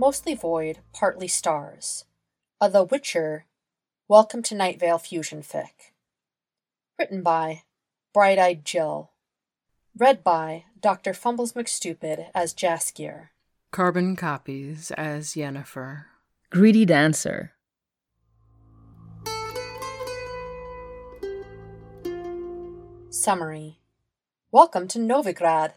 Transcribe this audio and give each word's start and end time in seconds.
Mostly 0.00 0.36
Void, 0.36 0.78
Partly 0.92 1.26
Stars. 1.26 2.04
A 2.60 2.70
The 2.70 2.84
Witcher, 2.84 3.46
Welcome 4.06 4.44
to 4.44 4.54
Night 4.54 4.78
Vale 4.78 4.96
Fusion 4.96 5.42
Fic. 5.42 5.90
Written 6.96 7.20
by 7.24 7.64
Bright 8.14 8.38
Eyed 8.38 8.64
Jill. 8.64 9.10
Read 9.98 10.22
by 10.22 10.66
Dr. 10.80 11.12
Fumbles 11.14 11.54
McStupid 11.54 12.26
as 12.32 12.54
Jaskier. 12.54 13.30
Carbon 13.72 14.14
copies 14.14 14.92
as 14.92 15.30
Yennefer. 15.30 16.04
Greedy 16.50 16.84
Dancer. 16.84 17.54
Summary 23.10 23.80
Welcome 24.52 24.86
to 24.86 25.00
Novigrad. 25.00 25.72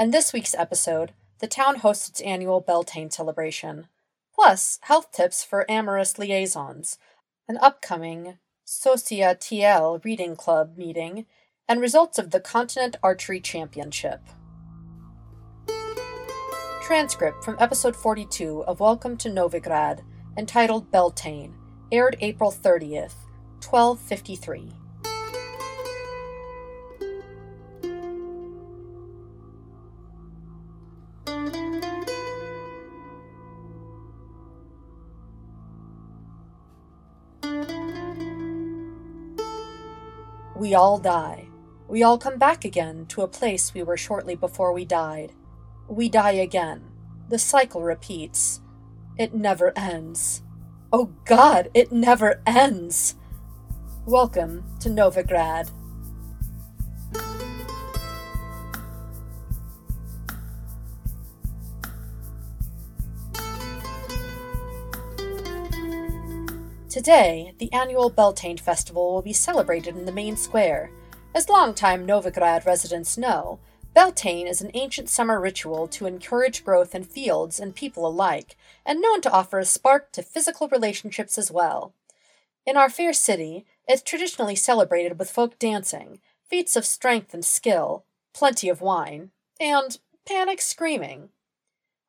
In 0.00 0.10
this 0.10 0.32
week's 0.32 0.56
episode, 0.56 1.12
the 1.42 1.48
town 1.48 1.80
hosts 1.80 2.08
its 2.08 2.20
annual 2.20 2.60
Beltane 2.60 3.10
celebration, 3.10 3.88
plus 4.32 4.78
health 4.82 5.10
tips 5.10 5.42
for 5.42 5.68
amorous 5.68 6.16
liaisons, 6.16 6.98
an 7.48 7.58
upcoming 7.60 8.38
Scoia'tael 8.64 10.04
Reading 10.04 10.36
Club 10.36 10.76
meeting, 10.76 11.26
and 11.68 11.80
results 11.80 12.16
of 12.16 12.30
the 12.30 12.38
Continent 12.38 12.94
Archery 13.02 13.40
Championship. 13.40 14.20
Transcript 16.80 17.42
from 17.44 17.56
episode 17.58 17.96
42 17.96 18.62
of 18.62 18.78
Welcome 18.78 19.16
to 19.16 19.28
Novigrad, 19.28 20.04
entitled 20.38 20.92
Beltane, 20.92 21.56
aired 21.90 22.16
April 22.20 22.52
30th, 22.52 23.14
1253. 23.68 24.81
We 40.72 40.76
all 40.76 40.96
die. 40.96 41.48
We 41.86 42.02
all 42.02 42.16
come 42.16 42.38
back 42.38 42.64
again 42.64 43.04
to 43.08 43.20
a 43.20 43.28
place 43.28 43.74
we 43.74 43.82
were 43.82 43.98
shortly 43.98 44.34
before 44.34 44.72
we 44.72 44.86
died. 44.86 45.34
We 45.86 46.08
die 46.08 46.32
again. 46.32 46.80
The 47.28 47.38
cycle 47.38 47.82
repeats. 47.82 48.62
It 49.18 49.34
never 49.34 49.76
ends. 49.76 50.40
Oh 50.90 51.12
God, 51.26 51.68
it 51.74 51.92
never 51.92 52.40
ends! 52.46 53.16
Welcome 54.06 54.64
to 54.80 54.88
Novigrad. 54.88 55.68
Today, 66.92 67.54
the 67.56 67.72
annual 67.72 68.10
Beltane 68.10 68.58
Festival 68.58 69.14
will 69.14 69.22
be 69.22 69.32
celebrated 69.32 69.96
in 69.96 70.04
the 70.04 70.12
main 70.12 70.36
square. 70.36 70.90
As 71.34 71.48
longtime 71.48 72.06
Novigrad 72.06 72.66
residents 72.66 73.16
know, 73.16 73.60
Beltane 73.94 74.46
is 74.46 74.60
an 74.60 74.70
ancient 74.74 75.08
summer 75.08 75.40
ritual 75.40 75.88
to 75.88 76.04
encourage 76.04 76.66
growth 76.66 76.94
in 76.94 77.04
fields 77.04 77.58
and 77.58 77.74
people 77.74 78.06
alike, 78.06 78.58
and 78.84 79.00
known 79.00 79.22
to 79.22 79.32
offer 79.32 79.58
a 79.58 79.64
spark 79.64 80.12
to 80.12 80.22
physical 80.22 80.68
relationships 80.68 81.38
as 81.38 81.50
well. 81.50 81.94
In 82.66 82.76
our 82.76 82.90
fair 82.90 83.14
city, 83.14 83.64
it's 83.88 84.02
traditionally 84.02 84.54
celebrated 84.54 85.18
with 85.18 85.30
folk 85.30 85.58
dancing, 85.58 86.20
feats 86.50 86.76
of 86.76 86.84
strength 86.84 87.32
and 87.32 87.42
skill, 87.42 88.04
plenty 88.34 88.68
of 88.68 88.82
wine, 88.82 89.30
and 89.58 89.98
panic 90.26 90.60
screaming. 90.60 91.30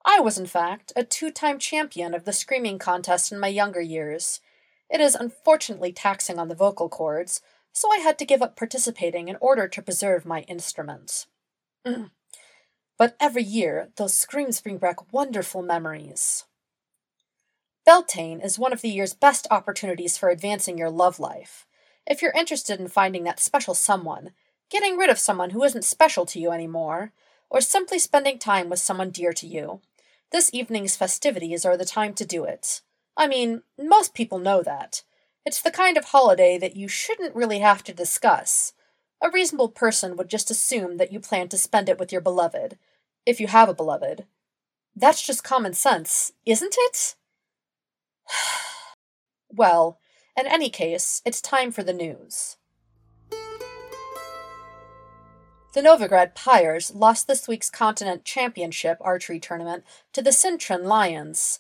I 0.04 0.20
was, 0.20 0.38
in 0.38 0.46
fact, 0.46 0.92
a 0.98 1.06
two 1.06 1.32
time 1.32 1.58
champion 1.58 2.14
of 2.14 2.26
the 2.26 2.34
screaming 2.34 2.80
contest 2.80 3.32
in 3.32 3.40
my 3.40 3.48
younger 3.48 3.80
years. 3.80 4.42
It 4.94 5.02
is 5.02 5.16
unfortunately 5.16 5.92
taxing 5.92 6.38
on 6.38 6.50
the 6.50 6.56
vocal 6.56 6.88
cords, 6.88 7.42
so 7.74 7.92
I 7.92 7.98
had 7.98 8.20
to 8.20 8.26
give 8.26 8.44
up 8.44 8.56
participating 8.56 9.28
in 9.28 9.38
order 9.42 9.68
to 9.68 9.82
preserve 9.82 10.24
my 10.24 10.42
instrument. 10.42 11.26
Mm. 11.86 12.12
but 12.98 13.18
every 13.20 13.44
year, 13.44 13.90
those 13.98 14.14
screams 14.14 14.62
bring 14.62 14.78
back 14.78 15.12
wonderful 15.12 15.62
memories. 15.64 16.46
Beltane 17.86 18.40
is 18.40 18.58
one 18.58 18.72
of 18.72 18.82
the 18.82 18.90
year's 18.90 19.14
best 19.14 19.48
opportunities 19.52 20.18
for 20.18 20.30
advancing 20.30 20.78
your 20.78 20.90
love 20.90 21.20
life. 21.20 21.66
If 22.08 22.22
you're 22.22 22.32
interested 22.32 22.80
in 22.80 22.88
finding 22.88 23.24
that 23.24 23.40
special 23.40 23.74
someone, 23.74 24.32
getting 24.70 24.96
rid 24.96 25.10
of 25.10 25.20
someone 25.20 25.50
who 25.50 25.64
isn't 25.64 25.84
special 25.84 26.26
to 26.28 26.40
you 26.40 26.52
anymore, 26.52 27.12
or 27.50 27.60
simply 27.60 28.00
spending 28.00 28.38
time 28.38 28.70
with 28.70 28.80
someone 28.80 29.10
dear 29.10 29.34
to 29.34 29.48
you, 29.48 29.82
this 30.32 30.52
evening's 30.54 30.96
festivities 30.96 31.66
are 31.66 31.76
the 31.76 31.84
time 31.84 32.14
to 32.14 32.26
do 32.26 32.46
it. 32.46 32.82
I 33.16 33.28
mean, 33.28 33.64
most 33.78 34.14
people 34.14 34.40
know 34.40 34.64
that. 34.64 35.04
It's 35.46 35.62
the 35.62 35.72
kind 35.72 35.98
of 35.98 36.06
holiday 36.06 36.58
that 36.58 36.76
you 36.76 36.88
shouldn't 36.88 37.36
really 37.36 37.60
have 37.60 37.84
to 37.84 37.94
discuss. 37.94 38.74
A 39.22 39.30
reasonable 39.30 39.70
person 39.70 40.16
would 40.18 40.30
just 40.30 40.50
assume 40.50 40.98
that 40.98 41.12
you 41.12 41.20
plan 41.20 41.50
to 41.50 41.58
spend 41.58 41.90
it 41.90 42.00
with 42.00 42.12
your 42.12 42.22
beloved, 42.22 42.78
if 43.26 43.40
you 43.40 43.48
have 43.48 43.70
a 43.70 43.74
beloved. 43.74 44.26
That's 44.96 45.26
just 45.26 45.44
common 45.44 45.74
sense, 45.74 46.32
isn't 46.46 46.76
it? 46.78 47.16
well, 49.50 50.00
in 50.38 50.48
any 50.48 50.70
case, 50.70 51.22
it's 51.26 51.42
time 51.42 51.72
for 51.72 51.84
the 51.84 51.94
news. 51.94 52.58
The 55.74 55.82
Novigrad 55.82 56.36
Pyres 56.36 56.94
lost 56.94 57.28
this 57.28 57.48
week's 57.48 57.70
Continent 57.70 58.24
Championship 58.24 58.98
archery 59.02 59.40
tournament 59.40 59.84
to 60.14 60.22
the 60.22 60.30
Cintran 60.30 60.84
Lions 60.84 61.60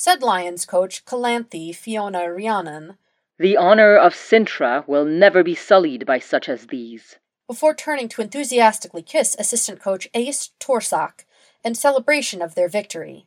said 0.00 0.22
Lions 0.22 0.64
coach 0.64 1.04
Calanthe 1.04 1.74
Fiona 1.74 2.20
Riannon. 2.20 2.98
The 3.36 3.56
honor 3.56 3.96
of 3.96 4.14
Cintra 4.14 4.86
will 4.86 5.04
never 5.04 5.42
be 5.42 5.56
sullied 5.56 6.06
by 6.06 6.20
such 6.20 6.48
as 6.48 6.68
these. 6.68 7.16
Before 7.48 7.74
turning 7.74 8.08
to 8.10 8.22
enthusiastically 8.22 9.02
kiss 9.02 9.34
assistant 9.40 9.80
coach 9.80 10.08
Eist 10.14 10.52
Tuirseach 10.60 11.24
in 11.64 11.74
celebration 11.74 12.40
of 12.40 12.54
their 12.54 12.68
victory. 12.68 13.26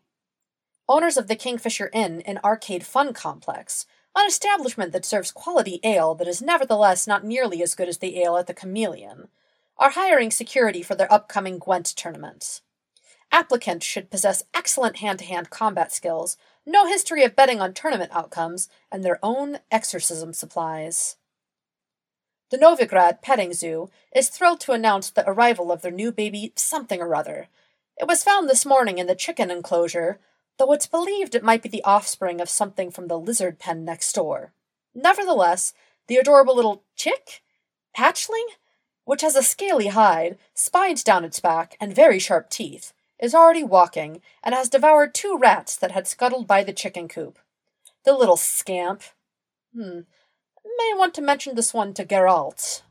Owners 0.88 1.18
of 1.18 1.28
the 1.28 1.36
Kingfisher 1.36 1.90
Inn 1.92 2.22
and 2.22 2.40
Arcade 2.42 2.86
Fun 2.86 3.12
Complex, 3.12 3.86
an 4.16 4.26
establishment 4.26 4.94
that 4.94 5.03
serves 5.03 5.34
quality 5.34 5.82
ale 5.84 6.16
that 6.16 6.28
is 6.28 6.42
nevertheless 6.42 7.06
not 7.06 7.26
nearly 7.26 7.62
as 7.62 7.76
good 7.76 7.90
as 7.90 7.98
the 7.98 8.18
ale 8.22 8.38
at 8.38 8.48
the 8.48 8.53
Chameleon, 8.53 9.28
are 9.78 9.90
hiring 9.90 10.32
security 10.32 10.82
for 10.82 10.96
their 10.96 11.12
upcoming 11.12 11.59
Gwent 11.59 11.88
tournament. 11.88 12.62
Applicants 13.30 13.86
should 13.86 14.09
possess 14.09 14.44
excellent 14.53 14.98
hand 14.98 15.20
to 15.20 15.26
hand 15.26 15.50
combat 15.50 15.92
skills 15.92 16.36
no 16.66 16.86
history 16.86 17.24
of 17.24 17.36
betting 17.36 17.60
on 17.60 17.74
tournament 17.74 18.12
outcomes, 18.14 18.70
and 18.92 19.04
their 19.04 19.20
own 19.24 19.60
exorcism 19.72 20.34
supplies. 20.34 21.18
The 22.52 22.58
Novigrad 22.58 23.22
Petting 23.22 23.54
Zoo 23.54 23.90
is 24.14 24.30
thrilled 24.30 24.60
to 24.62 24.74
announce 24.74 25.10
the 25.10 25.28
arrival 25.28 25.72
of 25.72 25.82
their 25.82 25.92
new 25.92 26.12
baby 26.12 26.52
something 26.56 27.02
or 27.02 27.16
other. 27.16 27.48
It 27.98 28.08
was 28.08 28.24
found 28.24 28.50
this 28.50 28.66
morning 28.66 28.98
in 28.98 29.08
the 29.08 29.16
chicken 29.16 29.50
enclosure, 29.50 30.20
though 30.58 30.74
it's 30.74 30.86
believed 30.86 31.34
it 31.34 31.44
might 31.44 31.64
be 31.64 31.70
the 31.70 31.84
offspring 31.84 32.42
of 32.42 32.50
something 32.50 32.92
from 32.92 33.08
the 33.08 33.18
lizard 33.18 33.58
pen 33.58 33.86
next 33.86 34.14
door. 34.14 34.52
Nevertheless, 34.94 35.74
the 36.08 36.18
adorable 36.18 36.56
little 36.56 36.84
chick? 36.96 37.42
Hatchling? 37.98 38.48
Which 39.06 39.22
has 39.22 39.36
a 39.36 39.44
scaly 39.44 39.88
hide, 39.88 40.38
spines 40.54 41.04
down 41.04 41.24
its 41.24 41.40
back, 41.40 41.78
and 41.80 41.96
very 41.96 42.20
sharp 42.20 42.50
teeth, 42.50 42.94
is 43.22 43.36
already 43.36 43.64
walking 43.64 44.22
and 44.44 44.56
has 44.56 44.68
devoured 44.68 45.14
two 45.14 45.38
rats 45.38 45.78
that 45.78 45.92
had 45.92 46.08
scuttled 46.08 46.48
by 46.48 46.64
the 46.64 46.74
chicken 46.74 47.08
coop. 47.08 47.38
The 48.04 48.14
little 48.14 48.38
scamp. 48.38 49.04
Hmm. 49.74 50.02
May 50.66 50.94
want 50.96 51.14
to 51.16 51.22
mention 51.22 51.56
this 51.56 51.74
one 51.74 51.94
to 51.94 52.04
Geralt. 52.04 52.82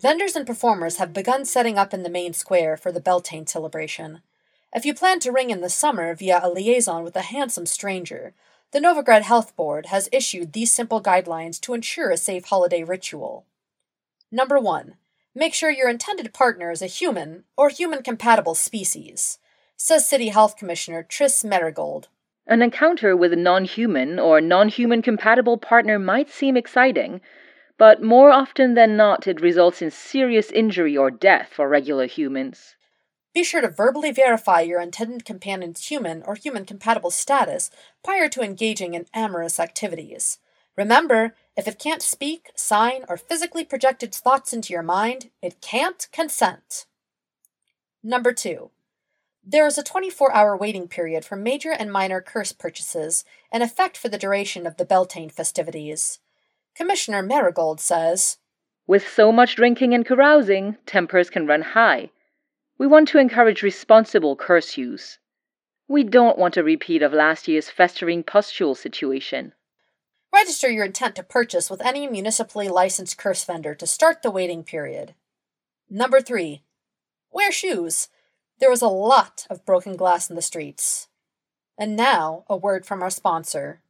Vendors 0.00 0.36
and 0.36 0.46
performers 0.46 0.98
have 0.98 1.12
begun 1.12 1.44
setting 1.44 1.78
up 1.78 1.94
in 1.94 2.02
the 2.02 2.10
main 2.10 2.34
square 2.34 2.76
for 2.76 2.92
the 2.92 3.00
Beltane 3.00 3.46
celebration. 3.46 4.20
If 4.74 4.84
you 4.84 4.92
plan 4.92 5.18
to 5.20 5.32
ring 5.32 5.50
in 5.50 5.60
the 5.60 5.70
summer 5.70 6.14
via 6.14 6.40
a 6.42 6.50
liaison 6.50 7.04
with 7.04 7.16
a 7.16 7.22
handsome 7.22 7.66
stranger, 7.66 8.34
the 8.72 8.80
Novigrad 8.80 9.22
Health 9.22 9.56
Board 9.56 9.86
has 9.86 10.08
issued 10.12 10.52
these 10.52 10.72
simple 10.72 11.00
guidelines 11.00 11.60
to 11.60 11.74
ensure 11.74 12.10
a 12.10 12.16
safe 12.16 12.44
holiday 12.46 12.82
ritual. 12.82 13.46
Number 14.30 14.58
one, 14.58 14.96
Make 15.36 15.52
sure 15.52 15.70
your 15.70 15.88
intended 15.88 16.32
partner 16.32 16.70
is 16.70 16.80
a 16.80 16.86
human 16.86 17.42
or 17.56 17.68
human 17.68 18.04
compatible 18.04 18.54
species, 18.54 19.38
says 19.76 20.08
City 20.08 20.28
Health 20.28 20.56
Commissioner 20.56 21.02
Triss 21.02 21.44
Merigold. 21.44 22.04
An 22.46 22.62
encounter 22.62 23.16
with 23.16 23.32
a 23.32 23.36
non 23.36 23.64
human 23.64 24.20
or 24.20 24.40
non 24.40 24.68
human 24.68 25.02
compatible 25.02 25.58
partner 25.58 25.98
might 25.98 26.30
seem 26.30 26.56
exciting, 26.56 27.20
but 27.76 28.00
more 28.00 28.30
often 28.30 28.74
than 28.74 28.96
not 28.96 29.26
it 29.26 29.40
results 29.40 29.82
in 29.82 29.90
serious 29.90 30.52
injury 30.52 30.96
or 30.96 31.10
death 31.10 31.48
for 31.52 31.68
regular 31.68 32.06
humans. 32.06 32.76
Be 33.34 33.42
sure 33.42 33.60
to 33.60 33.68
verbally 33.68 34.12
verify 34.12 34.60
your 34.60 34.80
intended 34.80 35.24
companion's 35.24 35.88
human 35.88 36.22
or 36.22 36.36
human 36.36 36.64
compatible 36.64 37.10
status 37.10 37.72
prior 38.04 38.28
to 38.28 38.42
engaging 38.42 38.94
in 38.94 39.06
amorous 39.12 39.58
activities. 39.58 40.38
Remember, 40.76 41.34
if 41.56 41.68
it 41.68 41.78
can't 41.78 42.02
speak, 42.02 42.50
sign, 42.56 43.04
or 43.08 43.16
physically 43.16 43.64
project 43.64 44.02
its 44.02 44.18
thoughts 44.18 44.52
into 44.52 44.72
your 44.72 44.82
mind, 44.82 45.30
it 45.40 45.60
can't 45.60 46.08
consent. 46.12 46.86
Number 48.02 48.32
two, 48.32 48.70
There 49.46 49.66
is 49.66 49.78
a 49.78 49.82
24 49.82 50.32
hour 50.34 50.56
waiting 50.56 50.88
period 50.88 51.24
for 51.24 51.36
major 51.36 51.70
and 51.70 51.92
minor 51.92 52.20
curse 52.20 52.52
purchases, 52.52 53.24
in 53.52 53.62
effect 53.62 53.96
for 53.96 54.08
the 54.08 54.18
duration 54.18 54.66
of 54.66 54.78
the 54.78 54.84
Beltane 54.84 55.30
festivities. 55.30 56.18
Commissioner 56.74 57.22
Merigold 57.22 57.78
says 57.78 58.38
With 58.86 59.06
so 59.06 59.30
much 59.30 59.54
drinking 59.54 59.94
and 59.94 60.04
carousing, 60.04 60.76
tempers 60.86 61.30
can 61.30 61.46
run 61.46 61.62
high. 61.62 62.10
We 62.78 62.86
want 62.88 63.06
to 63.08 63.18
encourage 63.18 63.62
responsible 63.62 64.34
curse 64.34 64.76
use. 64.76 65.18
We 65.86 66.02
don't 66.02 66.38
want 66.38 66.56
a 66.56 66.64
repeat 66.64 67.02
of 67.02 67.12
last 67.12 67.46
year's 67.46 67.70
festering 67.70 68.24
pustule 68.24 68.74
situation. 68.74 69.52
Register 70.34 70.68
your 70.68 70.86
intent 70.86 71.14
to 71.14 71.22
purchase 71.22 71.70
with 71.70 71.80
any 71.80 72.08
municipally 72.08 72.68
licensed 72.68 73.16
curse 73.16 73.44
vendor 73.44 73.72
to 73.72 73.86
start 73.86 74.22
the 74.22 74.32
waiting 74.32 74.64
period. 74.64 75.14
Number 75.88 76.20
3. 76.20 76.60
Wear 77.30 77.52
shoes. 77.52 78.08
There 78.58 78.72
is 78.72 78.82
a 78.82 78.88
lot 78.88 79.46
of 79.48 79.64
broken 79.64 79.94
glass 79.94 80.28
in 80.28 80.34
the 80.34 80.42
streets. 80.42 81.06
And 81.78 81.94
now, 81.94 82.44
a 82.50 82.56
word 82.56 82.84
from 82.84 83.00
our 83.00 83.10
sponsor 83.10 83.80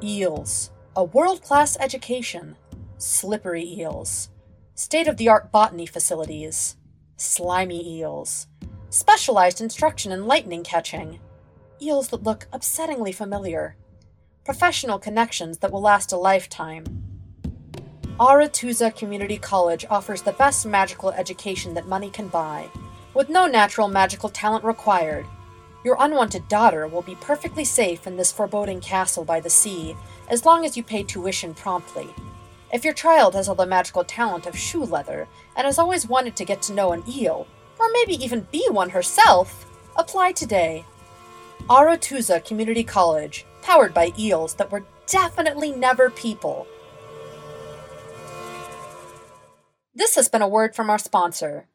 Eels, 0.00 0.70
a 0.94 1.02
world 1.02 1.42
class 1.42 1.76
education, 1.80 2.54
slippery 2.96 3.64
eels, 3.64 4.30
state 4.76 5.08
of 5.08 5.16
the 5.16 5.28
art 5.28 5.50
botany 5.50 5.84
facilities, 5.84 6.76
slimy 7.16 7.98
eels, 7.98 8.46
specialized 8.88 9.60
instruction 9.60 10.12
in 10.12 10.28
lightning 10.28 10.62
catching, 10.62 11.18
eels 11.82 12.10
that 12.10 12.22
look 12.22 12.46
upsettingly 12.52 13.12
familiar, 13.12 13.74
professional 14.44 14.98
connections 14.98 15.58
that 15.58 15.72
will 15.72 15.80
last 15.80 16.12
a 16.12 16.16
lifetime. 16.16 16.84
Aretuza 18.20 18.94
Community 18.94 19.38
College 19.38 19.86
offers 19.88 20.20
the 20.20 20.32
best 20.32 20.66
magical 20.66 21.10
education 21.12 21.72
that 21.74 21.88
money 21.88 22.10
can 22.10 22.28
buy, 22.28 22.68
with 23.14 23.30
no 23.30 23.46
natural 23.46 23.88
magical 23.88 24.28
talent 24.28 24.62
required. 24.62 25.26
Your 25.82 25.96
unwanted 25.98 26.46
daughter 26.48 26.86
will 26.86 27.02
be 27.02 27.16
perfectly 27.16 27.64
safe 27.64 28.06
in 28.06 28.16
this 28.16 28.32
foreboding 28.32 28.80
castle 28.80 29.24
by 29.24 29.40
the 29.40 29.50
sea 29.50 29.96
as 30.28 30.44
long 30.44 30.64
as 30.64 30.76
you 30.76 30.82
pay 30.82 31.02
tuition 31.02 31.54
promptly. 31.54 32.08
If 32.72 32.84
your 32.84 32.94
child 32.94 33.34
has 33.34 33.48
all 33.48 33.54
the 33.54 33.66
magical 33.66 34.04
talent 34.04 34.46
of 34.46 34.58
shoe 34.58 34.84
leather 34.84 35.26
and 35.56 35.64
has 35.64 35.78
always 35.78 36.06
wanted 36.06 36.36
to 36.36 36.44
get 36.44 36.60
to 36.62 36.74
know 36.74 36.92
an 36.92 37.02
eel, 37.08 37.46
or 37.78 37.90
maybe 37.92 38.22
even 38.22 38.46
be 38.52 38.66
one 38.70 38.90
herself, 38.90 39.66
apply 39.96 40.32
today. 40.32 40.84
Aretuza 41.68 42.44
Community 42.44 42.84
College, 42.84 43.46
powered 43.64 43.94
by 43.94 44.12
eels 44.18 44.54
that 44.54 44.70
were 44.70 44.84
definitely 45.06 45.72
never 45.72 46.10
people. 46.10 46.66
This 49.94 50.14
has 50.16 50.28
been 50.28 50.42
a 50.42 50.48
word 50.48 50.76
from 50.76 50.90
our 50.90 50.98
sponsor. 50.98 51.66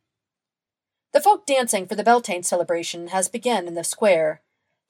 The 1.13 1.21
folk 1.21 1.47
dancing 1.47 1.87
for 1.87 1.95
the 1.95 2.03
Beltane 2.03 2.43
celebration 2.43 3.07
has 3.07 3.27
begun 3.27 3.67
in 3.67 3.73
the 3.73 3.83
square. 3.83 4.41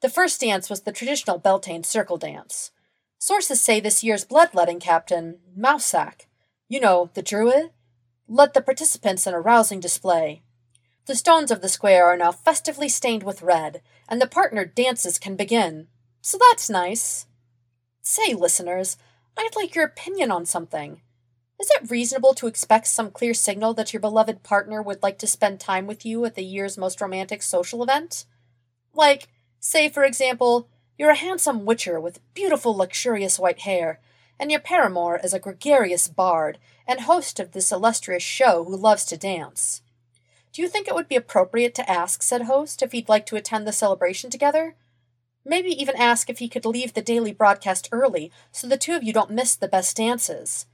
The 0.02 0.10
first 0.10 0.40
dance 0.40 0.68
was 0.68 0.82
the 0.82 0.92
traditional 0.92 1.38
Beltane 1.38 1.84
circle 1.84 2.18
dance. 2.18 2.70
Sources 3.18 3.60
say 3.60 3.80
this 3.80 4.04
year's 4.04 4.24
bloodletting 4.24 4.80
captain, 4.80 5.38
Mousesack, 5.58 6.26
you 6.68 6.80
know, 6.80 7.10
the 7.14 7.22
druid, 7.22 7.70
led 8.28 8.52
the 8.52 8.62
participants 8.62 9.26
in 9.26 9.34
a 9.34 9.40
rousing 9.40 9.80
display. 9.80 10.42
The 11.06 11.14
stones 11.14 11.50
of 11.50 11.62
the 11.62 11.68
square 11.68 12.06
are 12.06 12.16
now 12.16 12.32
festively 12.32 12.88
stained 12.88 13.22
with 13.22 13.42
red, 13.42 13.80
and 14.08 14.20
the 14.20 14.26
partnered 14.26 14.74
dances 14.74 15.18
can 15.18 15.36
begin. 15.36 15.88
So 16.20 16.38
that's 16.38 16.68
nice. 16.68 17.26
Say, 18.02 18.34
listeners, 18.34 18.96
I'd 19.36 19.56
like 19.56 19.74
your 19.74 19.84
opinion 19.84 20.30
on 20.30 20.44
something. 20.44 21.00
Is 21.60 21.70
it 21.76 21.90
reasonable 21.90 22.34
to 22.34 22.46
expect 22.46 22.86
some 22.86 23.10
clear 23.10 23.34
signal 23.34 23.74
that 23.74 23.92
your 23.92 24.00
beloved 24.00 24.42
partner 24.42 24.80
would 24.80 25.02
like 25.02 25.18
to 25.18 25.26
spend 25.26 25.60
time 25.60 25.86
with 25.86 26.06
you 26.06 26.24
at 26.24 26.34
the 26.34 26.44
year's 26.44 26.78
most 26.78 27.00
romantic 27.00 27.42
social 27.42 27.82
event? 27.82 28.24
Like, 28.94 29.28
say, 29.60 29.88
for 29.88 30.04
example, 30.04 30.68
you're 30.98 31.10
a 31.10 31.16
handsome 31.16 31.64
witcher 31.64 32.00
with 32.00 32.20
beautiful, 32.34 32.76
luxurious 32.76 33.38
white 33.38 33.60
hair, 33.60 34.00
and 34.38 34.50
your 34.50 34.60
paramour 34.60 35.20
is 35.22 35.34
a 35.34 35.38
gregarious 35.38 36.08
bard 36.08 36.58
and 36.86 37.02
host 37.02 37.38
of 37.38 37.52
this 37.52 37.70
illustrious 37.70 38.22
show 38.22 38.64
who 38.64 38.76
loves 38.76 39.04
to 39.06 39.16
dance. 39.16 39.82
Do 40.52 40.62
you 40.62 40.68
think 40.68 40.88
it 40.88 40.94
would 40.94 41.08
be 41.08 41.16
appropriate 41.16 41.74
to 41.76 41.90
ask 41.90 42.22
said 42.22 42.42
host 42.42 42.82
if 42.82 42.92
he'd 42.92 43.08
like 43.08 43.26
to 43.26 43.36
attend 43.36 43.66
the 43.66 43.72
celebration 43.72 44.30
together? 44.30 44.76
Maybe 45.44 45.70
even 45.70 45.96
ask 45.96 46.28
if 46.28 46.38
he 46.38 46.48
could 46.48 46.66
leave 46.66 46.92
the 46.92 47.02
daily 47.02 47.32
broadcast 47.32 47.88
early 47.92 48.30
so 48.52 48.66
the 48.66 48.76
two 48.76 48.94
of 48.94 49.02
you 49.02 49.12
don't 49.12 49.30
miss 49.30 49.56
the 49.56 49.68
best 49.68 49.96
dances. 49.96 50.66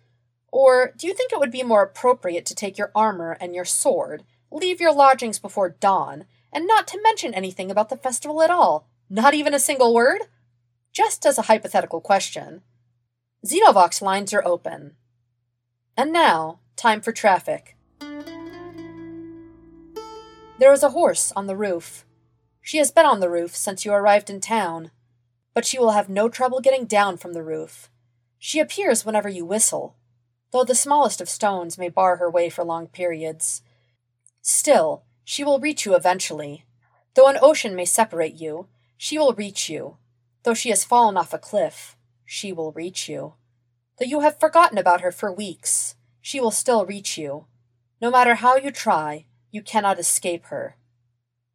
Or 0.50 0.92
do 0.96 1.06
you 1.06 1.14
think 1.14 1.32
it 1.32 1.38
would 1.38 1.52
be 1.52 1.62
more 1.62 1.82
appropriate 1.82 2.46
to 2.46 2.54
take 2.54 2.78
your 2.78 2.90
armor 2.94 3.36
and 3.40 3.54
your 3.54 3.64
sword, 3.64 4.24
leave 4.50 4.80
your 4.80 4.92
lodgings 4.92 5.38
before 5.38 5.68
dawn, 5.68 6.24
and 6.52 6.66
not 6.66 6.86
to 6.88 7.02
mention 7.02 7.34
anything 7.34 7.70
about 7.70 7.90
the 7.90 7.96
festival 7.96 8.42
at 8.42 8.50
all? 8.50 8.88
Not 9.10 9.34
even 9.34 9.54
a 9.54 9.58
single 9.58 9.94
word? 9.94 10.22
Just 10.92 11.26
as 11.26 11.36
a 11.38 11.42
hypothetical 11.42 12.00
question. 12.00 12.62
Xenovox 13.46 14.00
lines 14.00 14.32
are 14.32 14.46
open. 14.46 14.96
And 15.96 16.12
now, 16.12 16.60
time 16.74 17.00
for 17.00 17.12
traffic. 17.12 17.76
There 20.58 20.72
is 20.72 20.82
a 20.82 20.90
horse 20.90 21.32
on 21.36 21.46
the 21.46 21.56
roof. 21.56 22.05
She 22.66 22.78
has 22.78 22.90
been 22.90 23.06
on 23.06 23.20
the 23.20 23.30
roof 23.30 23.54
since 23.54 23.84
you 23.84 23.92
arrived 23.92 24.28
in 24.28 24.40
town, 24.40 24.90
but 25.54 25.64
she 25.64 25.78
will 25.78 25.92
have 25.92 26.08
no 26.08 26.28
trouble 26.28 26.58
getting 26.58 26.84
down 26.84 27.16
from 27.16 27.32
the 27.32 27.44
roof. 27.44 27.88
She 28.40 28.58
appears 28.58 29.06
whenever 29.06 29.28
you 29.28 29.46
whistle, 29.46 29.94
though 30.50 30.64
the 30.64 30.74
smallest 30.74 31.20
of 31.20 31.28
stones 31.28 31.78
may 31.78 31.88
bar 31.88 32.16
her 32.16 32.28
way 32.28 32.50
for 32.50 32.64
long 32.64 32.88
periods. 32.88 33.62
Still, 34.42 35.04
she 35.22 35.44
will 35.44 35.60
reach 35.60 35.86
you 35.86 35.94
eventually. 35.94 36.64
Though 37.14 37.28
an 37.28 37.38
ocean 37.40 37.76
may 37.76 37.84
separate 37.84 38.34
you, 38.34 38.66
she 38.96 39.16
will 39.16 39.32
reach 39.32 39.70
you. 39.70 39.98
Though 40.42 40.54
she 40.54 40.70
has 40.70 40.82
fallen 40.82 41.16
off 41.16 41.32
a 41.32 41.38
cliff, 41.38 41.96
she 42.24 42.52
will 42.52 42.72
reach 42.72 43.08
you. 43.08 43.34
Though 44.00 44.06
you 44.06 44.20
have 44.22 44.40
forgotten 44.40 44.76
about 44.76 45.02
her 45.02 45.12
for 45.12 45.32
weeks, 45.32 45.94
she 46.20 46.40
will 46.40 46.50
still 46.50 46.84
reach 46.84 47.16
you. 47.16 47.46
No 48.02 48.10
matter 48.10 48.34
how 48.34 48.56
you 48.56 48.72
try, 48.72 49.26
you 49.52 49.62
cannot 49.62 50.00
escape 50.00 50.46
her. 50.46 50.74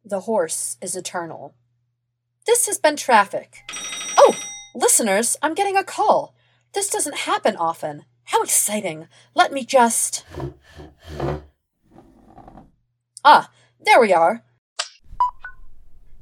The 0.04 0.20
horse 0.20 0.76
is 0.82 0.96
eternal. 0.96 1.54
This 2.44 2.66
has 2.66 2.76
been 2.76 2.96
traffic. 2.96 3.58
Oh, 4.18 4.34
listeners, 4.74 5.36
I'm 5.40 5.54
getting 5.54 5.76
a 5.76 5.84
call. 5.84 6.34
This 6.74 6.90
doesn't 6.90 7.18
happen 7.18 7.54
often. 7.56 8.04
How 8.24 8.42
exciting! 8.42 9.06
Let 9.36 9.52
me 9.52 9.64
just. 9.64 10.24
Ah, 13.24 13.50
there 13.78 14.00
we 14.00 14.12
are. 14.12 14.42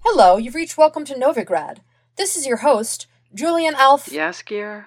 Hello, 0.05 0.37
you've 0.37 0.55
reached 0.55 0.77
Welcome 0.77 1.07
to 1.07 1.15
Novigrad. 1.15 1.79
This 2.17 2.37
is 2.37 2.47
your 2.47 2.59
host, 2.59 3.07
Julian 3.33 3.75
Alf. 3.77 4.07
Jaskier, 4.07 4.87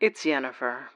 it's 0.00 0.24
Yennefer. 0.24 0.86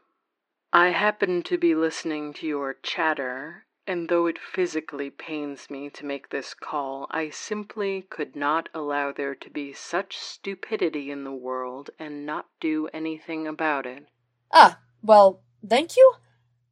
I 0.72 0.88
happen 0.88 1.42
to 1.44 1.56
be 1.56 1.76
listening 1.76 2.32
to 2.34 2.46
your 2.46 2.74
chatter 2.82 3.65
and 3.86 4.08
though 4.08 4.26
it 4.26 4.38
physically 4.38 5.10
pains 5.10 5.70
me 5.70 5.88
to 5.90 6.04
make 6.04 6.30
this 6.30 6.54
call, 6.54 7.06
I 7.10 7.30
simply 7.30 8.02
could 8.10 8.34
not 8.34 8.68
allow 8.74 9.12
there 9.12 9.34
to 9.34 9.50
be 9.50 9.72
such 9.72 10.18
stupidity 10.18 11.10
in 11.10 11.24
the 11.24 11.32
world 11.32 11.90
and 11.98 12.26
not 12.26 12.46
do 12.60 12.88
anything 12.92 13.46
about 13.46 13.86
it. 13.86 14.06
Ah, 14.52 14.80
well, 15.02 15.40
thank 15.66 15.96
you. 15.96 16.14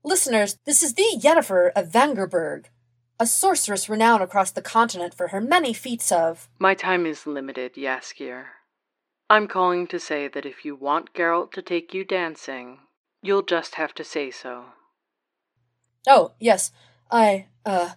Listeners, 0.03 0.59
this 0.65 0.83
is 0.83 0.95
the 0.95 1.19
Yennefer 1.19 1.71
of 1.75 1.91
Vengerberg, 1.91 2.67
a 3.19 3.27
sorceress 3.27 3.89
renowned 3.89 4.23
across 4.23 4.51
the 4.51 4.63
continent 4.63 5.15
for 5.15 5.29
her 5.29 5.41
many 5.41 5.73
feats 5.73 6.11
of. 6.11 6.49
My 6.59 6.75
time 6.75 7.07
is 7.07 7.27
limited, 7.27 7.75
Jaskier. 7.75 8.47
I'm 9.31 9.49
calling 9.49 9.87
to 9.87 9.99
say 9.99 10.29
that 10.29 10.45
if 10.45 10.65
you 10.65 10.77
want 10.77 11.15
Geralt 11.15 11.53
to 11.53 11.63
take 11.63 11.95
you 11.95 12.05
dancing, 12.05 12.81
you'll 13.23 13.43
just 13.43 13.77
have 13.77 13.95
to 13.95 14.05
say 14.05 14.31
so. 14.31 14.67
Oh, 16.07 16.33
yes. 16.39 16.71
I, 17.11 17.47
uh, 17.65 17.91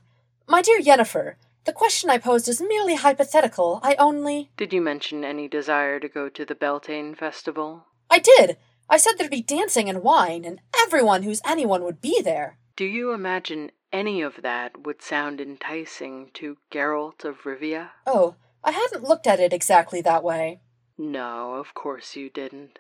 my 0.47 0.61
dear 0.61 0.79
Yennefer, 0.79 1.35
the 1.65 1.73
question 1.73 2.09
I 2.09 2.17
posed 2.17 2.47
is 2.47 2.61
merely 2.61 2.95
hypothetical. 2.95 3.79
I 3.83 3.95
only. 3.95 4.51
Did 4.55 4.71
you 4.71 4.81
mention 4.81 5.25
any 5.25 5.47
desire 5.47 5.99
to 5.99 6.07
go 6.07 6.29
to 6.29 6.45
the 6.45 6.55
Beltane 6.55 7.15
festival? 7.15 7.87
I 8.09 8.19
did! 8.19 8.57
I 8.89 8.97
said 8.97 9.13
there'd 9.17 9.29
be 9.29 9.41
dancing 9.41 9.89
and 9.89 10.01
wine, 10.01 10.45
and 10.45 10.61
everyone 10.81 11.23
who's 11.23 11.41
anyone 11.45 11.83
would 11.83 12.01
be 12.01 12.21
there. 12.21 12.57
Do 12.77 12.85
you 12.85 13.11
imagine 13.11 13.71
any 13.91 14.21
of 14.21 14.41
that 14.43 14.83
would 14.83 15.01
sound 15.01 15.41
enticing 15.41 16.29
to 16.35 16.57
Geralt 16.71 17.25
of 17.25 17.43
Rivia? 17.43 17.89
Oh, 18.05 18.35
I 18.63 18.71
hadn't 18.71 19.03
looked 19.03 19.27
at 19.27 19.39
it 19.39 19.51
exactly 19.51 20.01
that 20.01 20.23
way. 20.23 20.61
No, 20.97 21.55
of 21.55 21.73
course 21.73 22.15
you 22.15 22.29
didn't. 22.29 22.79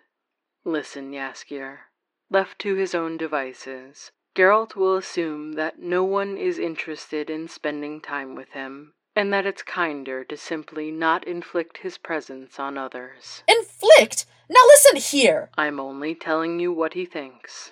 Listen, 0.63 1.11
Jaskier. 1.11 1.77
Left 2.29 2.59
to 2.59 2.75
his 2.75 2.95
own 2.95 3.17
devices, 3.17 4.11
Geralt 4.37 4.75
will 4.75 4.95
assume 4.95 5.53
that 5.53 5.79
no 5.79 6.03
one 6.03 6.37
is 6.37 6.59
interested 6.59 7.27
in 7.27 7.47
spending 7.47 7.99
time 7.99 8.35
with 8.35 8.51
him, 8.51 8.93
and 9.15 9.33
that 9.33 9.47
it's 9.47 9.63
kinder 9.63 10.23
to 10.25 10.37
simply 10.37 10.91
not 10.91 11.27
inflict 11.27 11.77
his 11.77 11.97
presence 11.97 12.59
on 12.59 12.77
others. 12.77 13.41
Inflict? 13.47 14.27
Now 14.47 14.59
listen 14.67 14.97
here! 14.97 15.49
I'm 15.57 15.79
only 15.79 16.13
telling 16.13 16.59
you 16.59 16.71
what 16.71 16.93
he 16.93 17.03
thinks. 17.03 17.71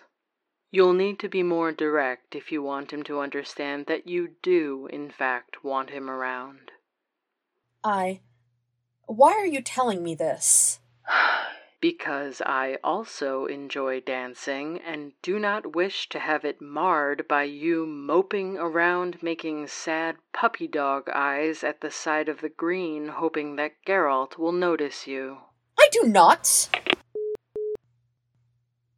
You'll 0.72 0.94
need 0.94 1.20
to 1.20 1.30
be 1.30 1.44
more 1.44 1.72
direct 1.72 2.34
if 2.34 2.52
you 2.52 2.64
want 2.64 2.92
him 2.92 3.04
to 3.04 3.20
understand 3.20 3.86
that 3.86 4.08
you 4.08 4.30
do, 4.42 4.90
in 4.92 5.12
fact, 5.12 5.64
want 5.64 5.92
him 5.92 6.10
around. 6.10 6.72
I. 7.84 8.22
Why 9.06 9.34
are 9.34 9.46
you 9.46 9.62
telling 9.62 10.02
me 10.02 10.16
this? 10.16 10.80
Because 11.86 12.42
I 12.44 12.80
also 12.84 13.46
enjoy 13.46 14.02
dancing 14.02 14.80
and 14.84 15.12
do 15.22 15.38
not 15.38 15.76
wish 15.76 16.10
to 16.10 16.18
have 16.18 16.44
it 16.44 16.60
marred 16.60 17.28
by 17.28 17.44
you 17.44 17.86
moping 17.86 18.58
around 18.58 19.22
making 19.22 19.68
sad 19.68 20.16
puppy 20.34 20.68
dog 20.68 21.08
eyes 21.14 21.64
at 21.64 21.82
the 21.82 21.92
side 21.92 22.28
of 22.28 22.42
the 22.42 22.50
green, 22.50 23.10
hoping 23.10 23.56
that 23.58 23.74
Geralt 23.86 24.40
will 24.40 24.52
notice 24.52 25.06
you. 25.06 25.38
I 25.78 25.88
do 25.92 26.08
not! 26.08 26.70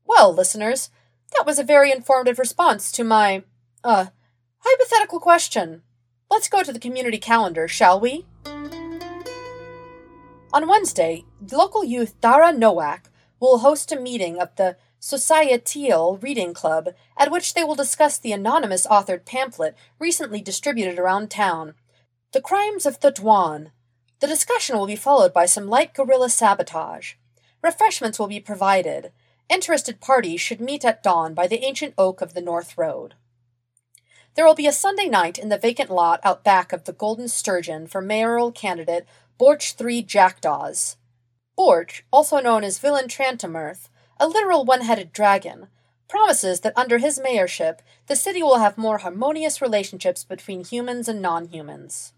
Well, 0.05 0.33
listeners, 0.33 0.89
that 1.35 1.45
was 1.45 1.59
a 1.59 1.65
very 1.65 1.91
informative 1.91 2.39
response 2.39 2.89
to 2.93 3.03
my, 3.03 3.43
uh, 3.83 4.05
hypothetical 4.59 5.19
question. 5.19 5.81
Let's 6.31 6.47
go 6.47 6.63
to 6.63 6.71
the 6.71 6.79
community 6.79 7.17
calendar, 7.17 7.67
shall 7.67 7.99
we? 7.99 8.25
On 10.53 10.65
Wednesday, 10.67 11.25
local 11.51 11.83
youth 11.83 12.19
Dara 12.21 12.53
Nowak 12.53 13.09
will 13.39 13.59
host 13.59 13.91
a 13.91 13.99
meeting 13.99 14.39
of 14.39 14.55
the 14.55 14.77
Scoia'tael 15.01 16.23
Reading 16.23 16.53
Club 16.53 16.89
at 17.17 17.29
which 17.31 17.53
they 17.53 17.65
will 17.65 17.75
discuss 17.75 18.17
the 18.17 18.31
anonymous 18.31 18.87
authored 18.87 19.25
pamphlet 19.25 19.75
recently 19.99 20.41
distributed 20.41 20.97
around 20.97 21.29
town, 21.29 21.75
The 22.31 22.41
Crimes 22.41 22.85
of 22.85 23.01
the 23.01 23.11
Dh'oine. 23.11 23.71
The 24.19 24.27
discussion 24.27 24.77
will 24.77 24.87
be 24.87 24.95
followed 24.95 25.33
by 25.33 25.45
some 25.45 25.67
light 25.67 25.93
guerrilla 25.93 26.29
sabotage. 26.29 27.15
Refreshments 27.61 28.17
will 28.17 28.27
be 28.27 28.39
provided. 28.39 29.11
Interested 29.49 29.99
parties 29.99 30.39
should 30.39 30.61
meet 30.61 30.85
at 30.85 31.03
dawn 31.03 31.33
by 31.33 31.47
the 31.47 31.63
ancient 31.63 31.93
oak 31.97 32.21
of 32.21 32.33
the 32.33 32.41
North 32.41 32.77
Road. 32.77 33.15
There 34.35 34.45
will 34.45 34.55
be 34.55 34.67
a 34.67 34.71
Sunday 34.71 35.07
night 35.07 35.37
in 35.37 35.49
the 35.49 35.57
vacant 35.57 35.89
lot 35.89 36.19
out 36.23 36.43
back 36.43 36.71
of 36.71 36.85
the 36.85 36.93
Golden 36.93 37.27
Sturgeon 37.27 37.87
for 37.87 38.01
mayoral 38.01 38.51
candidate 38.51 39.07
Borch 39.37 39.73
Three 39.73 40.01
Jackdaws. 40.01 40.97
Borch, 41.55 42.03
also 42.11 42.39
known 42.39 42.63
as 42.63 42.79
Villentretenmerth, 42.79 43.89
a 44.19 44.27
literal 44.27 44.65
one 44.65 44.81
headed 44.81 45.13
dragon, 45.13 45.67
promises 46.09 46.61
that 46.61 46.75
under 46.75 46.97
his 46.97 47.19
mayorship 47.19 47.79
the 48.07 48.15
city 48.15 48.41
will 48.41 48.57
have 48.57 48.79
more 48.79 48.99
harmonious 48.99 49.61
relationships 49.61 50.23
between 50.23 50.63
humans 50.63 51.07
and 51.07 51.21
non 51.21 51.49
humans. 51.49 52.13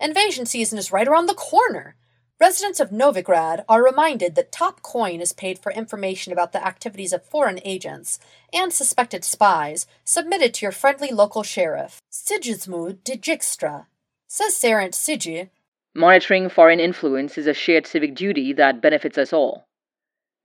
Invasion 0.00 0.44
season 0.44 0.76
is 0.76 0.90
right 0.90 1.06
around 1.06 1.26
the 1.26 1.34
corner. 1.34 1.94
Residents 2.40 2.80
of 2.80 2.90
Novigrad 2.90 3.64
are 3.68 3.84
reminded 3.84 4.34
that 4.34 4.50
top 4.50 4.82
coin 4.82 5.20
is 5.20 5.32
paid 5.32 5.60
for 5.60 5.70
information 5.70 6.32
about 6.32 6.50
the 6.50 6.66
activities 6.66 7.12
of 7.12 7.22
foreign 7.22 7.60
agents 7.64 8.18
and 8.52 8.72
suspected 8.72 9.22
spies 9.24 9.86
submitted 10.04 10.52
to 10.54 10.66
your 10.66 10.72
friendly 10.72 11.12
local 11.12 11.44
sheriff, 11.44 12.02
Sigismund 12.10 13.04
de 13.04 13.16
Dijkstra. 13.16 13.86
Says 14.26 14.56
Serent 14.56 14.94
Sigi, 14.94 15.50
Monitoring 15.94 16.48
foreign 16.48 16.80
influence 16.80 17.36
is 17.36 17.46
a 17.46 17.52
shared 17.52 17.86
civic 17.86 18.14
duty 18.14 18.52
that 18.54 18.80
benefits 18.80 19.18
us 19.18 19.32
all. 19.32 19.68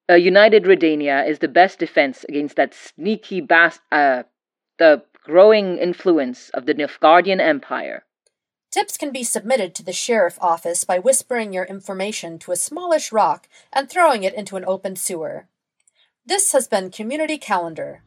A 0.10 0.18
united 0.18 0.64
Redania 0.64 1.28
is 1.28 1.40
the 1.40 1.48
best 1.48 1.80
defense 1.80 2.26
against 2.28 2.56
that 2.56 2.74
sneaky 2.74 3.42
bast 3.42 3.82
uh 3.92 4.24
the 4.78 5.04
growing 5.24 5.78
influence 5.78 6.50
of 6.50 6.66
the 6.66 6.74
Nilfgaardian 6.74 7.42
Empire. 7.42 8.04
Tips 8.72 8.98
can 8.98 9.12
be 9.12 9.24
submitted 9.24 9.74
to 9.76 9.84
the 9.84 9.94
sheriff 9.94 10.38
office 10.40 10.84
by 10.84 11.00
whispering 11.00 11.52
your 11.52 11.66
information 11.66 12.38
to 12.40 12.52
a 12.52 12.56
smallish 12.56 13.12
rock 13.12 13.48
and 13.74 13.90
throwing 13.90 14.24
it 14.24 14.34
into 14.34 14.56
an 14.56 14.66
open 14.66 14.96
sewer. 14.96 15.48
This 16.26 16.52
has 16.52 16.68
been 16.68 16.92
Community 16.92 17.38
Calendar. 17.38 18.04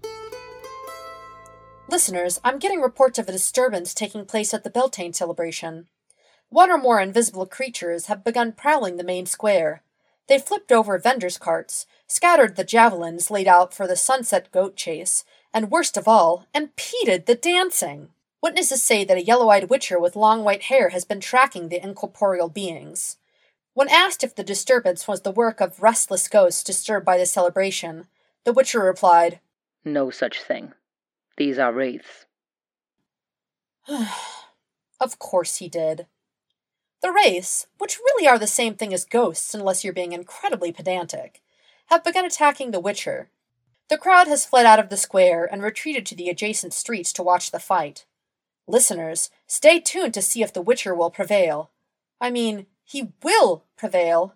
Listeners, 1.88 2.38
I'm 2.44 2.59
getting 2.59 2.80
reports 2.80 3.18
of 3.18 3.28
a 3.28 3.32
disturbance 3.32 3.94
taking 3.94 4.26
place 4.26 4.54
at 4.54 4.62
the 4.62 4.70
Beltane 4.70 5.12
celebration. 5.12 5.88
One 6.50 6.71
or 6.71 6.78
more 6.78 7.00
invisible 7.00 7.47
creatures 7.47 8.07
have 8.07 8.25
begun 8.25 8.52
prowling 8.52 8.97
the 8.97 9.04
main 9.04 9.26
square. 9.26 9.83
They 10.28 10.38
flipped 10.38 10.73
over 10.73 10.99
vendors' 10.99 11.38
carts, 11.38 11.87
scattered 12.09 12.57
the 12.57 12.64
javelins 12.64 13.30
laid 13.30 13.47
out 13.47 13.73
for 13.73 13.87
the 13.87 13.97
sunset 13.97 14.50
goat 14.50 14.75
chase, 14.76 15.25
and 15.54 15.71
worst 15.71 15.97
of 15.97 16.09
all, 16.09 16.47
impeded 16.52 17.26
the 17.26 17.37
dancing. 17.37 18.09
Witnesses 18.42 18.83
say 18.83 19.04
that 19.04 19.16
a 19.16 19.25
yellow 19.25 19.49
eyed 19.49 19.71
witcher 19.71 19.99
with 19.99 20.16
long 20.16 20.42
white 20.42 20.62
hair 20.62 20.88
has 20.88 21.04
been 21.04 21.21
tracking 21.21 21.69
the 21.69 21.83
incorporeal 21.83 22.49
beings. 22.49 23.16
When 23.75 23.88
asked 23.88 24.25
if 24.25 24.35
the 24.35 24.42
disturbance 24.42 25.07
was 25.07 25.21
the 25.21 25.30
work 25.30 25.61
of 25.61 25.83
restless 25.83 26.26
ghosts 26.26 26.64
disturbed 26.64 27.07
by 27.07 27.16
the 27.16 27.26
celebration, 27.26 28.09
the 28.45 28.52
witcher 28.52 28.80
replied, 28.80 29.38
No 29.85 30.11
such 30.11 30.42
thing. 30.42 30.73
These 31.37 31.59
are 31.59 31.73
wraiths. 31.73 32.26
Of 35.02 35.19
course 35.19 35.57
he 35.57 35.69
did. 35.71 36.07
The 37.02 37.12
race, 37.12 37.66
which 37.78 37.99
really 37.99 38.28
are 38.28 38.38
the 38.38 38.47
same 38.47 38.75
thing 38.75 38.92
as 38.92 39.04
ghosts 39.04 39.54
unless 39.54 39.83
you're 39.83 39.92
being 39.92 40.12
incredibly 40.12 40.71
pedantic, 40.71 41.40
have 41.87 42.04
begun 42.04 42.25
attacking 42.25 42.71
the 42.71 42.80
Witcher. 42.80 43.30
The 43.88 43.99
crowd 43.99 44.28
has 44.28 44.47
fled 44.47 44.66
out 44.66 44.78
of 44.78 44.88
the 44.88 44.97
square 44.97 45.49
and 45.50 45.62
retreated 45.62 46.07
to 46.07 46.14
the 46.14 46.28
adjacent 46.28 46.73
streets 46.73 47.12
to 47.14 47.23
watch 47.23 47.50
the 47.50 47.59
fight. 47.59 48.04
Listeners, 48.66 49.30
stay 49.47 49.80
tuned 49.80 50.14
to 50.14 50.23
see 50.23 50.42
if 50.42 50.52
the 50.52 50.62
Witcher 50.62 50.95
will 50.95 51.11
prevail. 51.11 51.71
I 52.21 52.30
mean, 52.30 52.66
he 52.85 53.12
will 53.23 53.64
prevail. 53.76 54.35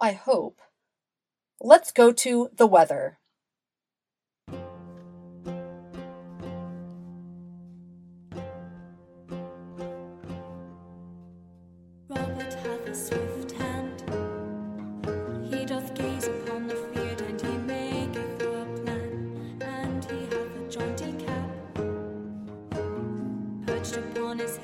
I 0.00 0.12
hope. 0.12 0.60
Let's 1.60 1.90
go 1.90 2.12
to 2.12 2.50
the 2.54 2.66
weather. 2.66 3.18
Head, 24.26 24.40
is 24.40 24.58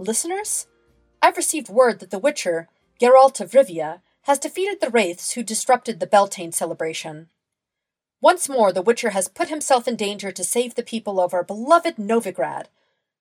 listeners? 0.00 0.66
I've 1.22 1.36
received 1.36 1.68
word 1.68 2.00
that 2.00 2.10
the 2.10 2.18
Witcher, 2.18 2.68
Geralt 3.00 3.40
of 3.40 3.52
Rivia, 3.52 4.00
has 4.22 4.38
defeated 4.38 4.80
the 4.80 4.90
wraiths 4.90 5.32
who 5.32 5.42
disrupted 5.42 6.00
the 6.00 6.06
Beltane 6.06 6.52
celebration. 6.52 7.28
Once 8.20 8.48
more, 8.48 8.72
the 8.72 8.82
Witcher 8.82 9.10
has 9.10 9.28
put 9.28 9.48
himself 9.48 9.88
in 9.88 9.96
danger 9.96 10.30
to 10.30 10.44
save 10.44 10.74
the 10.74 10.82
people 10.82 11.20
of 11.20 11.32
our 11.32 11.42
beloved 11.42 11.96
Novigrad. 11.96 12.66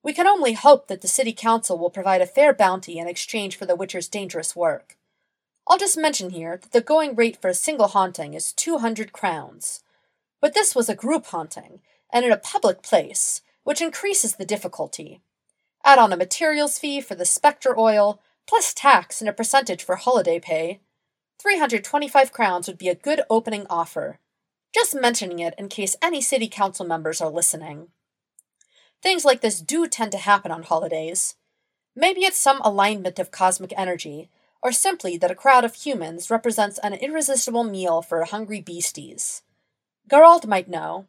We 0.03 0.13
can 0.13 0.27
only 0.27 0.53
hope 0.53 0.87
that 0.87 1.01
the 1.01 1.07
City 1.07 1.33
Council 1.33 1.77
will 1.77 1.89
provide 1.89 2.21
a 2.21 2.27
fair 2.27 2.53
bounty 2.53 2.99
in 2.99 3.07
exchange 3.07 3.55
for 3.55 3.65
the 3.65 3.75
Witcher's 3.75 4.07
dangerous 4.07 4.55
work. 4.55 4.97
I'll 5.67 5.77
just 5.77 5.97
mention 5.97 6.31
here 6.31 6.57
that 6.57 6.71
the 6.71 6.81
going 6.81 7.15
rate 7.15 7.41
for 7.41 7.49
a 7.49 7.53
single 7.53 7.87
haunting 7.87 8.33
is 8.33 8.53
200 8.53 9.13
crowns. 9.13 9.83
But 10.41 10.53
this 10.53 10.73
was 10.73 10.89
a 10.89 10.95
group 10.95 11.27
haunting, 11.27 11.81
and 12.11 12.25
in 12.25 12.31
a 12.31 12.37
public 12.37 12.81
place, 12.81 13.41
which 13.63 13.81
increases 13.81 14.35
the 14.35 14.45
difficulty. 14.45 15.21
Add 15.89 15.97
on 15.97 16.13
a 16.13 16.17
materials 16.17 16.77
fee 16.77 17.01
for 17.01 17.15
the 17.15 17.25
spectre 17.25 17.75
oil, 17.75 18.21
plus 18.47 18.75
tax 18.75 19.21
and 19.21 19.27
a 19.27 19.33
percentage 19.33 19.83
for 19.83 19.95
holiday 19.95 20.39
pay. 20.39 20.81
325 21.41 22.31
crowns 22.31 22.67
would 22.67 22.77
be 22.77 22.89
a 22.89 22.93
good 22.93 23.21
opening 23.27 23.65
offer. 23.71 24.19
Just 24.71 24.93
mentioning 24.93 25.39
it 25.39 25.55
in 25.57 25.67
case 25.67 25.95
any 25.99 26.21
city 26.21 26.47
council 26.47 26.85
members 26.85 27.21
are 27.21 27.31
listening. 27.31 27.87
Things 29.01 29.25
like 29.25 29.41
this 29.41 29.61
do 29.61 29.87
tend 29.87 30.11
to 30.11 30.19
happen 30.19 30.51
on 30.51 30.61
holidays. 30.61 31.37
Maybe 31.95 32.21
it's 32.21 32.37
some 32.37 32.61
alignment 32.61 33.17
of 33.17 33.31
cosmic 33.31 33.73
energy, 33.75 34.29
or 34.61 34.71
simply 34.71 35.17
that 35.17 35.31
a 35.31 35.41
crowd 35.43 35.65
of 35.65 35.73
humans 35.73 36.29
represents 36.29 36.77
an 36.83 36.93
irresistible 36.93 37.63
meal 37.63 38.03
for 38.03 38.23
hungry 38.25 38.61
beasties. 38.61 39.41
Geralt 40.07 40.45
might 40.45 40.69
know. 40.69 41.07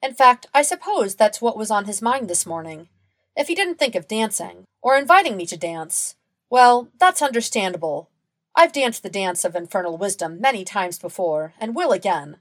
In 0.00 0.14
fact, 0.14 0.46
I 0.54 0.62
suppose 0.62 1.16
that's 1.16 1.42
what 1.42 1.56
was 1.56 1.72
on 1.72 1.86
his 1.86 2.00
mind 2.00 2.30
this 2.30 2.46
morning. 2.46 2.86
If 3.36 3.48
he 3.48 3.54
didn't 3.54 3.78
think 3.78 3.94
of 3.94 4.08
dancing, 4.08 4.64
or 4.82 4.96
inviting 4.96 5.36
me 5.36 5.46
to 5.46 5.56
dance, 5.56 6.14
well, 6.50 6.88
that's 7.00 7.22
understandable. 7.22 8.10
I've 8.54 8.72
danced 8.72 9.02
the 9.02 9.10
dance 9.10 9.44
of 9.44 9.56
infernal 9.56 9.98
wisdom 9.98 10.40
many 10.40 10.64
times 10.64 10.98
before, 10.98 11.54
and 11.58 11.74
will 11.74 11.90
again. 11.90 12.36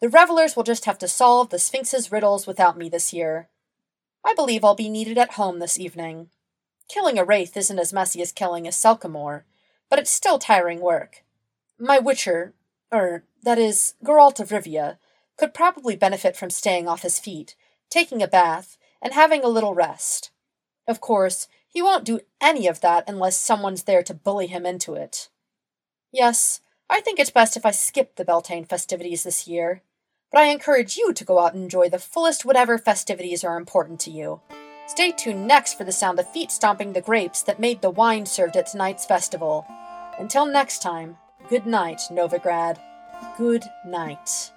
The 0.00 0.08
revelers 0.08 0.54
will 0.54 0.62
just 0.62 0.84
have 0.84 0.98
to 0.98 1.08
solve 1.08 1.50
the 1.50 1.58
Sphinx's 1.58 2.12
riddles 2.12 2.46
without 2.46 2.78
me 2.78 2.88
this 2.88 3.12
year. 3.12 3.48
I 4.24 4.34
believe 4.34 4.64
I'll 4.64 4.74
be 4.74 4.88
needed 4.88 5.18
at 5.18 5.32
home 5.32 5.58
this 5.58 5.78
evening. 5.78 6.28
Killing 6.88 7.18
a 7.18 7.24
wraith 7.24 7.56
isn't 7.56 7.78
as 7.78 7.92
messy 7.92 8.22
as 8.22 8.30
killing 8.30 8.66
a 8.66 8.70
Selkimore, 8.70 9.42
but 9.88 9.98
it's 9.98 10.10
still 10.10 10.38
tiring 10.38 10.80
work. 10.80 11.24
My 11.78 11.98
witcher, 11.98 12.54
er, 12.92 13.24
that 13.42 13.58
is, 13.58 13.94
Geralt 14.04 14.38
of 14.38 14.50
Rivia, 14.50 14.98
could 15.36 15.54
probably 15.54 15.96
benefit 15.96 16.36
from 16.36 16.50
staying 16.50 16.86
off 16.86 17.02
his 17.02 17.18
feet, 17.18 17.56
taking 17.90 18.22
a 18.22 18.28
bath, 18.28 18.76
and 19.02 19.12
having 19.12 19.44
a 19.44 19.48
little 19.48 19.74
rest. 19.74 20.30
Of 20.88 21.00
course, 21.00 21.48
he 21.68 21.82
won't 21.82 22.04
do 22.04 22.20
any 22.40 22.66
of 22.66 22.80
that 22.80 23.04
unless 23.06 23.36
someone's 23.36 23.82
there 23.82 24.02
to 24.02 24.14
bully 24.14 24.46
him 24.46 24.64
into 24.64 24.94
it. 24.94 25.28
Yes, 26.12 26.60
I 26.88 27.00
think 27.00 27.18
it's 27.18 27.30
best 27.30 27.56
if 27.56 27.66
I 27.66 27.72
skip 27.72 28.16
the 28.16 28.24
Beltane 28.24 28.64
festivities 28.64 29.24
this 29.24 29.48
year, 29.48 29.82
but 30.30 30.40
I 30.40 30.46
encourage 30.46 30.96
you 30.96 31.12
to 31.12 31.24
go 31.24 31.38
out 31.38 31.54
and 31.54 31.64
enjoy 31.64 31.88
the 31.88 31.98
fullest 31.98 32.44
whatever 32.44 32.78
festivities 32.78 33.44
are 33.44 33.56
important 33.56 34.00
to 34.00 34.10
you. 34.10 34.40
Stay 34.86 35.10
tuned 35.10 35.46
next 35.46 35.76
for 35.76 35.84
the 35.84 35.92
sound 35.92 36.18
of 36.20 36.30
feet 36.30 36.52
stomping 36.52 36.92
the 36.92 37.00
grapes 37.00 37.42
that 37.42 37.58
made 37.58 37.82
the 37.82 37.90
wine 37.90 38.24
served 38.24 38.56
at 38.56 38.68
tonight's 38.68 39.04
festival. 39.04 39.66
Until 40.18 40.46
next 40.46 40.80
time, 40.80 41.16
good 41.48 41.66
night, 41.66 42.00
Novigrad. 42.10 42.78
Good 43.36 43.64
night. 43.84 44.52